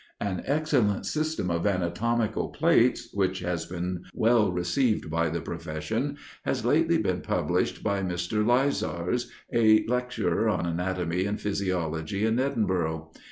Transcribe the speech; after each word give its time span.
An 0.19 0.41
excellent 0.47 1.05
system 1.05 1.51
of 1.51 1.67
anatomical 1.67 2.49
plates, 2.49 3.11
which 3.13 3.41
has 3.41 3.67
been 3.67 4.01
well 4.15 4.51
received 4.51 5.11
by 5.11 5.29
the 5.29 5.41
profession, 5.41 6.17
has 6.43 6.65
lately 6.65 6.97
been 6.97 7.21
published 7.21 7.83
by 7.83 8.01
Mr. 8.01 8.43
Lizars, 8.43 9.29
a 9.53 9.85
lecturer 9.85 10.49
on 10.49 10.65
anatomy 10.65 11.25
and 11.25 11.39
physiology, 11.39 12.25
in 12.25 12.39
Edinburgh. 12.39 13.11